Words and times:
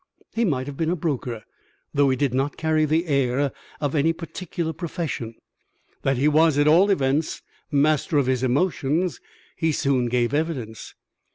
He 0.33 0.45
might 0.45 0.65
have 0.65 0.77
been 0.77 0.89
a 0.89 0.95
broker, 0.95 1.43
though 1.93 2.09
he 2.09 2.15
did 2.17 2.33
not 2.33 2.57
carry 2.57 2.85
the 2.85 3.05
air 3.05 3.51
of 3.79 3.93
any 3.93 4.13
particular 4.13 4.73
profession. 4.73 5.35
That 6.01 6.17
he 6.17 6.27
was, 6.27 6.57
at 6.57 6.67
all 6.67 6.89
events, 6.89 7.43
master 7.71 8.17
of 8.17 8.25
his 8.25 8.41
emotions 8.41 9.21
he 9.55 9.71
soon 9.71 10.07
gave 10.07 10.33
evidence. 10.33 10.95